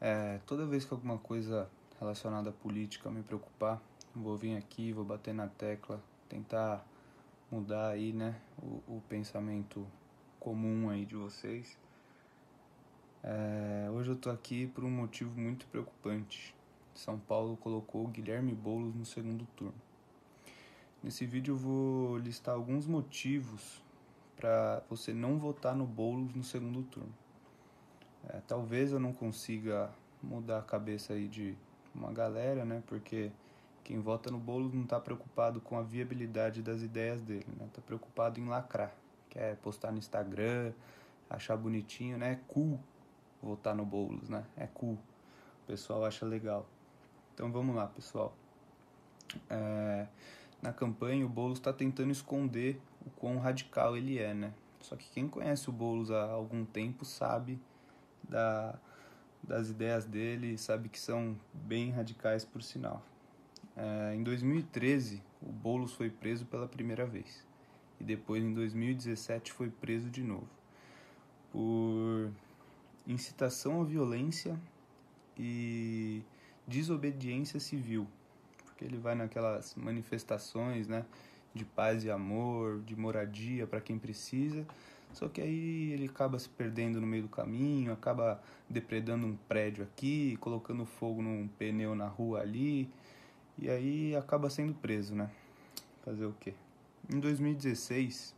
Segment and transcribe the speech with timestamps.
[0.00, 3.82] É, toda vez que alguma coisa relacionada à política me preocupar,
[4.14, 6.86] vou vir aqui, vou bater na tecla, tentar
[7.50, 9.86] mudar aí, né, o, o pensamento
[10.38, 11.76] comum aí de vocês.
[13.22, 16.54] É, hoje eu tô aqui por um motivo muito preocupante.
[16.94, 19.74] São Paulo colocou Guilherme Boulos no segundo turno.
[21.02, 23.82] Nesse vídeo eu vou listar alguns motivos
[24.36, 27.12] para você não votar no Boulos no segundo turno.
[28.28, 29.90] É, talvez eu não consiga
[30.22, 31.56] mudar a cabeça aí de
[31.94, 32.82] uma galera, né?
[32.86, 33.30] Porque
[33.84, 37.68] quem vota no Boulos não está preocupado com a viabilidade das ideias dele, né?
[37.72, 38.92] Tá preocupado em lacrar,
[39.30, 40.72] quer postar no Instagram,
[41.30, 42.32] achar bonitinho, né?
[42.32, 42.78] É cool
[43.42, 44.44] votar no Boulos, né?
[44.56, 44.98] É cool.
[45.64, 46.66] O pessoal acha legal.
[47.34, 48.34] Então vamos lá, pessoal.
[49.48, 50.06] É,
[50.60, 54.52] na campanha o Boulos está tentando esconder o quão radical ele é, né?
[54.80, 57.58] Só que quem conhece o Boulos há algum tempo sabe
[58.28, 58.78] da,
[59.42, 63.02] das ideias dele, sabe que são bem radicais por sinal.
[63.76, 67.46] É, em 2013, o Boulos foi preso pela primeira vez.
[68.00, 70.48] E depois, em 2017, foi preso de novo.
[71.50, 72.30] Por
[73.06, 74.58] incitação à violência
[75.36, 76.22] e
[76.66, 78.06] desobediência civil.
[78.64, 81.04] Porque ele vai naquelas manifestações, né?
[81.54, 84.66] De paz e amor, de moradia para quem precisa
[85.12, 89.84] só que aí ele acaba se perdendo no meio do caminho, acaba depredando um prédio
[89.84, 92.90] aqui, colocando fogo num pneu na rua ali,
[93.56, 95.30] e aí acaba sendo preso, né?
[96.04, 96.54] Fazer o quê?
[97.12, 98.34] Em 2016,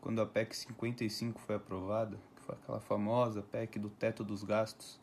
[0.00, 5.00] quando a PEC 55 foi aprovada, que foi aquela famosa PEC do teto dos gastos,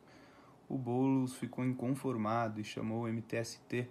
[0.67, 3.87] o Boulos ficou inconformado e chamou o MTST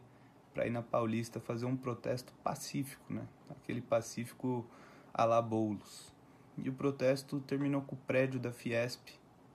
[0.53, 3.27] para ir na Paulista fazer um protesto pacífico, né?
[3.51, 4.65] Aquele pacífico
[5.13, 6.14] a la Boulos
[6.59, 9.11] e o protesto terminou com o prédio da Fiesp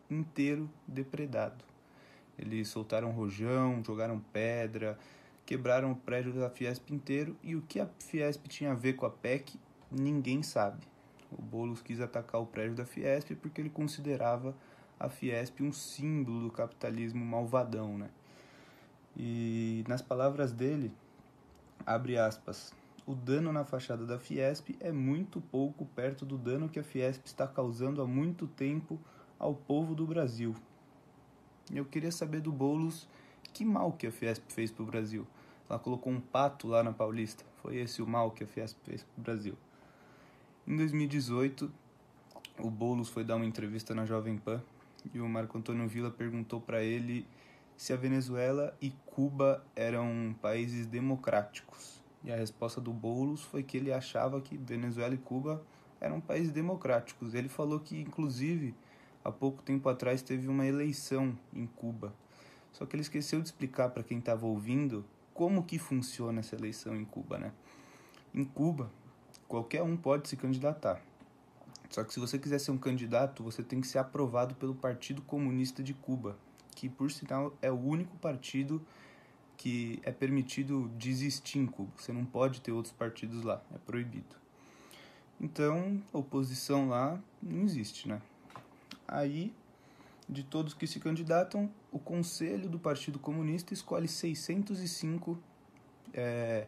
[0.10, 1.64] inteiro depredado.
[2.38, 4.98] Eles soltaram rojão, jogaram pedra,
[5.46, 9.06] quebraram o prédio da Fiesp inteiro e o que a Fiesp tinha a ver com
[9.06, 9.60] a PEC,
[9.92, 10.88] ninguém sabe.
[11.32, 14.56] O Boulos quis atacar o prédio da Fiesp porque ele considerava
[15.00, 18.10] a Fiesp um símbolo do capitalismo malvadão, né?
[19.18, 20.92] E nas palavras dele,
[21.86, 22.74] abre aspas,
[23.10, 27.26] o dano na fachada da Fiesp é muito pouco perto do dano que a Fiesp
[27.26, 29.00] está causando há muito tempo
[29.40, 30.56] ao povo do Brasil.
[31.74, 33.08] Eu queria saber do Boulos
[33.52, 35.26] que mal que a Fiesp fez para o Brasil.
[35.68, 37.44] Ela colocou um pato lá na Paulista.
[37.64, 39.58] Foi esse o mal que a Fiesp fez para o Brasil.
[40.68, 41.72] Em 2018,
[42.60, 44.62] o Boulos foi dar uma entrevista na Jovem Pan
[45.12, 47.26] e o Marco Antônio Villa perguntou para ele
[47.76, 51.99] se a Venezuela e Cuba eram países democráticos.
[52.24, 55.64] E a resposta do Boulos foi que ele achava que Venezuela e Cuba
[56.02, 57.34] eram países democráticos.
[57.34, 58.76] Ele falou que, inclusive,
[59.24, 62.14] há pouco tempo atrás teve uma eleição em Cuba.
[62.72, 66.96] Só que ele esqueceu de explicar para quem estava ouvindo como que funciona essa eleição
[66.96, 67.54] em Cuba, né?
[68.34, 68.92] Em Cuba,
[69.48, 71.02] qualquer um pode se candidatar.
[71.90, 75.22] Só que se você quiser ser um candidato, você tem que ser aprovado pelo Partido
[75.24, 76.38] Comunista de Cuba,
[76.76, 78.86] que por sinal é o único partido
[79.60, 81.92] que é permitido desistir em Cuba.
[81.98, 84.38] Você não pode ter outros partidos lá, é proibido.
[85.40, 88.22] Então, oposição lá não existe, né?
[89.06, 89.54] Aí,
[90.30, 95.38] de todos que se candidatam, o Conselho do Partido Comunista escolhe 605
[96.14, 96.66] é,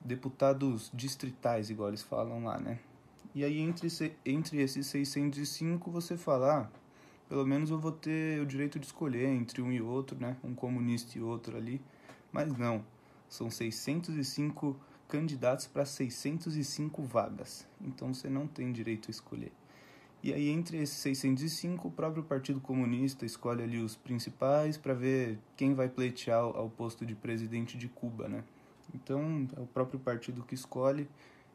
[0.00, 2.78] deputados distritais, igual eles falam lá, né?
[3.34, 3.88] E aí, entre,
[4.24, 6.79] entre esses 605, você fala, ah,
[7.30, 10.36] pelo menos eu vou ter o direito de escolher entre um e outro, né?
[10.42, 11.80] Um comunista e outro ali.
[12.32, 12.84] Mas não,
[13.28, 14.76] são 605
[15.06, 17.68] candidatos para 605 vagas.
[17.80, 19.52] Então você não tem direito a escolher.
[20.24, 25.38] E aí entre esses 605, o próprio Partido Comunista escolhe ali os principais para ver
[25.56, 28.42] quem vai pleitear ao posto de presidente de Cuba, né?
[28.92, 31.08] Então é o próprio partido que escolhe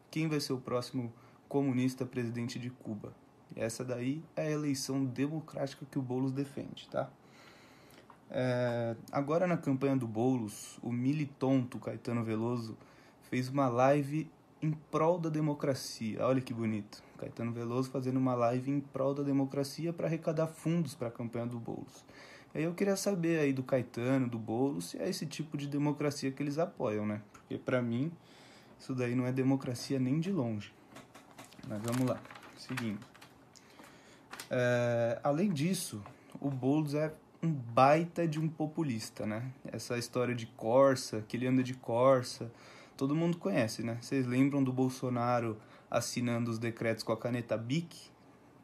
[0.09, 1.11] quem vai ser o próximo
[1.49, 3.13] comunista presidente de Cuba.
[3.55, 7.09] Essa daí é a eleição democrática que o Boulos defende, tá?
[8.29, 12.77] É, agora na campanha do Boulos, o militonto Caetano Veloso
[13.29, 14.29] fez uma live
[14.61, 16.25] em prol da democracia.
[16.25, 17.03] Olha que bonito.
[17.17, 21.45] Caetano Veloso fazendo uma live em prol da democracia para arrecadar fundos para a campanha
[21.45, 22.03] do Boulos.
[22.53, 25.67] E aí eu queria saber aí do Caetano, do Boulos, se é esse tipo de
[25.67, 27.21] democracia que eles apoiam, né?
[27.31, 28.11] Porque para mim
[28.79, 30.73] isso daí não é democracia nem de longe.
[31.67, 32.19] Mas vamos lá.
[32.57, 33.14] Seguindo.
[34.57, 36.01] É, além disso,
[36.39, 37.13] o Boulos é
[37.43, 39.51] um baita de um populista, né?
[39.65, 42.49] Essa história de Corsa, que ele anda de Corsa,
[42.95, 43.97] todo mundo conhece, né?
[43.99, 45.57] Vocês lembram do Bolsonaro
[45.91, 48.09] assinando os decretos com a caneta BIC?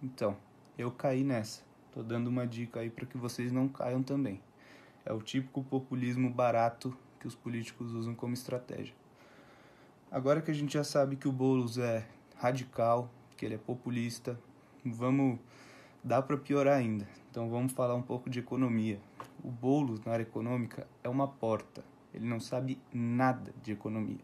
[0.01, 0.37] Então,
[0.77, 1.61] eu caí nessa.
[1.91, 4.41] Tô dando uma dica aí para que vocês não caiam também.
[5.05, 8.95] É o típico populismo barato que os políticos usam como estratégia.
[10.09, 14.39] Agora que a gente já sabe que o Boulos é radical, que ele é populista,
[14.85, 15.37] vamos
[16.03, 17.07] dar para piorar ainda.
[17.29, 18.99] Então vamos falar um pouco de economia.
[19.43, 21.83] O Boulos na área econômica é uma porta.
[22.13, 24.19] Ele não sabe nada de economia.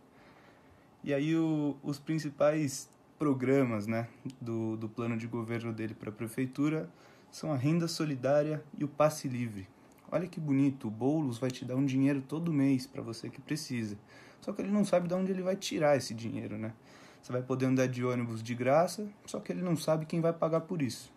[1.03, 4.07] E aí o, os principais programas né,
[4.41, 6.89] do, do plano de governo dele para a prefeitura
[7.31, 9.67] são a renda solidária e o passe livre.
[10.11, 13.41] Olha que bonito, o Boulos vai te dar um dinheiro todo mês para você que
[13.41, 13.97] precisa.
[14.39, 16.73] Só que ele não sabe de onde ele vai tirar esse dinheiro, né?
[17.21, 20.31] Você vai poder andar de ônibus de graça, só que ele não sabe quem vai
[20.31, 21.11] pagar por isso.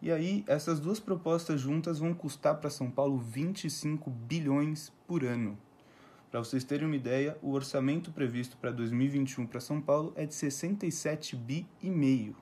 [0.00, 5.58] E aí, essas duas propostas juntas vão custar para São Paulo 25 bilhões por ano.
[6.30, 10.34] Para vocês terem uma ideia, o orçamento previsto para 2021 para São Paulo é de
[10.34, 12.36] 67 bi e meio.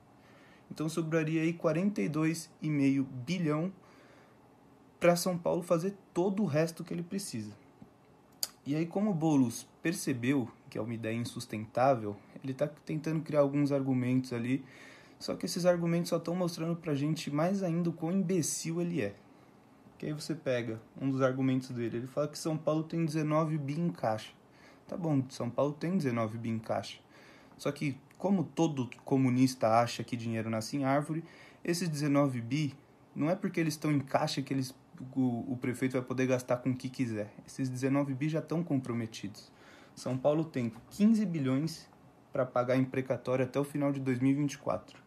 [0.69, 3.71] Então sobraria aí 42,5 bilhão
[4.99, 7.53] para São Paulo fazer todo o resto que ele precisa.
[8.65, 13.39] E aí, como o Boulos percebeu que é uma ideia insustentável, ele está tentando criar
[13.39, 14.63] alguns argumentos ali,
[15.19, 18.81] só que esses argumentos só estão mostrando para a gente mais ainda o quão imbecil
[18.81, 19.15] ele é.
[19.97, 23.57] Que aí você pega um dos argumentos dele, ele fala que São Paulo tem 19
[23.57, 24.31] bi em caixa.
[24.87, 26.99] Tá bom, São Paulo tem 19 bi em caixa.
[27.57, 31.23] Só que, como todo comunista acha que dinheiro nasce em árvore,
[31.63, 32.75] esses 19 bi
[33.15, 34.73] não é porque eles estão em caixa que eles
[35.15, 37.31] o, o prefeito vai poder gastar com o que quiser.
[37.45, 39.51] Esses 19 bi já estão comprometidos.
[39.95, 41.87] São Paulo tem 15 bilhões
[42.31, 45.06] para pagar em precatório até o final de 2024.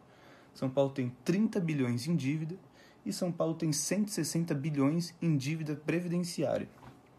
[0.53, 2.55] São Paulo tem 30 bilhões em dívida
[3.05, 6.69] e São Paulo tem 160 bilhões em dívida previdenciária.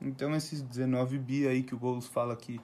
[0.01, 2.61] Então esses 19 bi aí que o Boulos fala que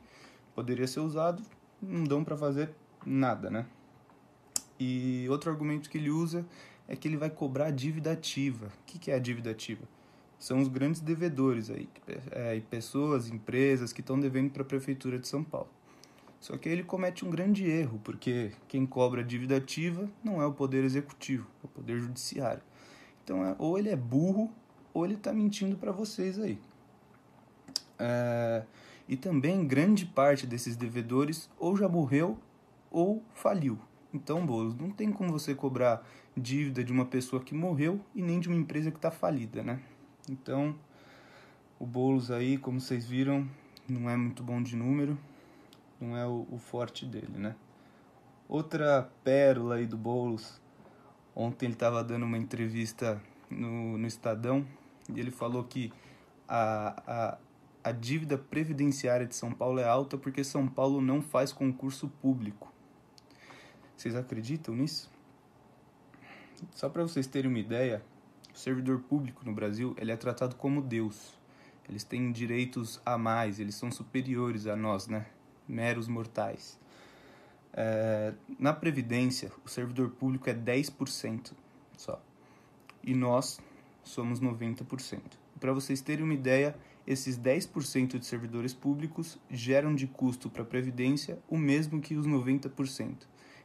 [0.54, 1.42] poderia ser usado,
[1.80, 2.70] não dão para fazer
[3.06, 3.66] nada, né?
[4.78, 6.44] E outro argumento que ele usa
[6.86, 8.66] é que ele vai cobrar dívida ativa.
[8.66, 9.84] O que é a dívida ativa?
[10.38, 11.88] são os grandes devedores aí,
[12.30, 15.68] é, pessoas, empresas que estão devendo para a prefeitura de São Paulo.
[16.40, 20.52] Só que ele comete um grande erro, porque quem cobra dívida ativa não é o
[20.52, 22.62] poder executivo, é o poder judiciário.
[23.24, 24.50] Então, é, ou ele é burro,
[24.94, 26.60] ou ele está mentindo para vocês aí.
[27.98, 28.62] É,
[29.08, 32.38] e também grande parte desses devedores ou já morreu
[32.90, 33.78] ou faliu.
[34.14, 36.06] Então, Boulos, não tem como você cobrar
[36.36, 39.80] dívida de uma pessoa que morreu e nem de uma empresa que está falida, né?
[40.30, 40.74] Então,
[41.78, 43.46] o Boulos aí, como vocês viram,
[43.88, 45.18] não é muito bom de número,
[46.00, 47.54] não é o, o forte dele, né?
[48.48, 50.60] Outra pérola aí do Boulos,
[51.34, 54.66] ontem ele estava dando uma entrevista no, no Estadão
[55.14, 55.92] e ele falou que
[56.48, 57.38] a, a,
[57.84, 62.72] a dívida previdenciária de São Paulo é alta porque São Paulo não faz concurso público.
[63.96, 65.10] Vocês acreditam nisso?
[66.72, 68.02] Só para vocês terem uma ideia,
[68.54, 71.36] o servidor público no Brasil ele é tratado como Deus.
[71.88, 75.26] Eles têm direitos a mais, eles são superiores a nós, né?
[75.68, 76.78] Meros mortais.
[77.72, 81.52] É, na Previdência, o servidor público é 10%
[81.96, 82.20] só.
[83.04, 83.60] E nós
[84.02, 85.20] somos 90%.
[85.60, 86.74] Para vocês terem uma ideia,
[87.06, 92.26] esses 10% de servidores públicos geram de custo para a Previdência o mesmo que os
[92.26, 93.14] 90%.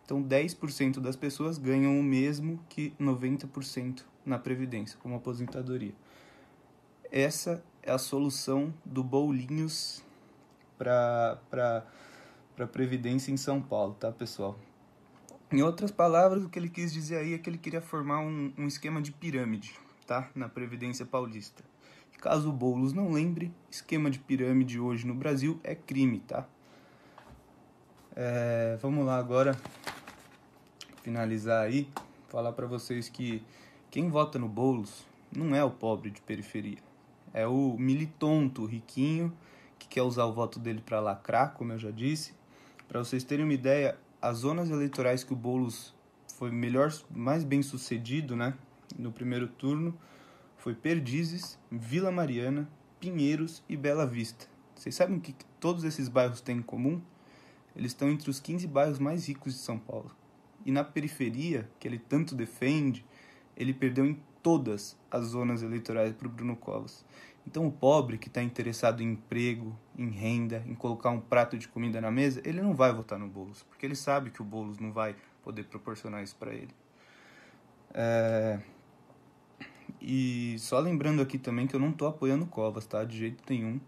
[0.06, 5.94] Então, 10% das pessoas ganham o mesmo que 90% na Previdência, como aposentadoria.
[7.12, 10.04] Essa é a solução do Bolinhos
[10.84, 11.84] para
[12.60, 14.58] a Previdência em São Paulo, tá, pessoal?
[15.52, 18.52] Em outras palavras, o que ele quis dizer aí é que ele queria formar um,
[18.58, 19.74] um esquema de pirâmide,
[20.08, 20.30] tá?
[20.36, 21.64] Na Previdência Paulista.
[22.24, 26.48] Caso o Boulos não lembre, esquema de pirâmide hoje no Brasil é crime, tá?
[28.16, 29.60] É, vamos lá agora
[31.02, 31.90] finalizar aí,
[32.30, 33.44] falar para vocês que
[33.92, 36.78] quem vota no Boulos não é o pobre de periferia.
[37.34, 39.34] É o militonto riquinho
[39.84, 42.34] que quer usar o voto dele para lacrar, como eu já disse.
[42.88, 45.94] Para vocês terem uma ideia, as zonas eleitorais que o Boulos
[46.36, 48.54] foi melhor, mais bem sucedido, né,
[48.98, 49.98] no primeiro turno,
[50.58, 54.48] foi Perdizes, Vila Mariana, Pinheiros e Bela Vista.
[54.74, 57.02] Vocês sabem o que todos esses bairros têm em comum?
[57.76, 60.12] Eles estão entre os 15 bairros mais ricos de São Paulo.
[60.66, 63.06] E na periferia, que ele tanto defende,
[63.58, 67.06] ele perdeu em todas as zonas eleitorais para o Bruno Covas.
[67.46, 71.68] Então, o pobre que está interessado em emprego, em renda, em colocar um prato de
[71.68, 74.80] comida na mesa, ele não vai votar no Boulos, porque ele sabe que o Boulos
[74.80, 76.74] não vai poder proporcionar isso para ele.
[77.94, 78.60] É...
[80.02, 83.04] E só lembrando aqui também que eu não estou apoiando o Covas, tá?
[83.04, 83.80] De jeito nenhum.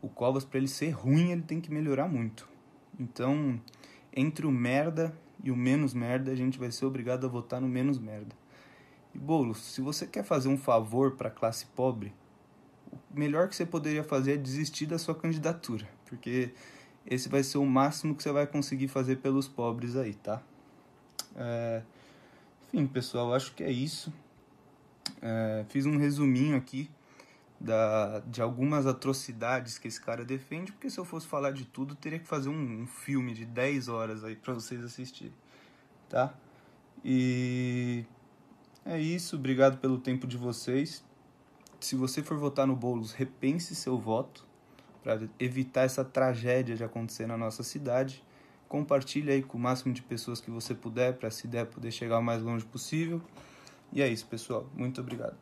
[0.00, 2.48] O Covas, para ele ser ruim, ele tem que melhorar muito.
[2.98, 3.60] Então,
[4.14, 7.68] entre o merda e o menos merda, a gente vai ser obrigado a votar no
[7.68, 8.34] menos merda.
[9.14, 12.12] E Boulos, se você quer fazer um favor para a classe pobre,
[12.92, 16.52] o melhor que você poderia fazer é desistir da sua candidatura, porque
[17.06, 20.42] esse vai ser o máximo que você vai conseguir fazer pelos pobres aí, tá?
[21.36, 21.82] É...
[22.72, 24.12] Enfim, pessoal, acho que é isso.
[25.22, 25.64] É...
[25.68, 26.90] Fiz um resuminho aqui
[27.60, 31.94] da, de algumas atrocidades que esse cara defende, porque se eu fosse falar de tudo,
[31.94, 35.34] teria que fazer um, um filme de 10 horas aí para vocês assistirem,
[36.08, 36.32] tá?
[37.04, 38.04] E
[38.84, 41.04] é isso, obrigado pelo tempo de vocês.
[41.80, 44.46] Se você for votar no Boulos, repense seu voto
[45.02, 48.22] para evitar essa tragédia de acontecer na nossa cidade.
[48.68, 52.18] Compartilhe aí com o máximo de pessoas que você puder, para essa ideia poder chegar
[52.18, 53.22] o mais longe possível.
[53.92, 54.68] E é isso, pessoal.
[54.76, 55.36] Muito obrigado.